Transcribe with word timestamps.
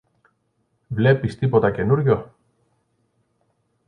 Βλέπεις 0.87 1.37
τίποτα 1.37 1.71
καινούριο; 1.71 2.35